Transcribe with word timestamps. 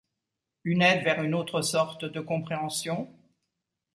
Une 0.63 0.81
aide 0.81 1.03
vers 1.03 1.21
une 1.21 1.35
autre 1.35 1.61
sorte 1.61 2.05
de 2.05 2.21
compréhension? 2.21 3.07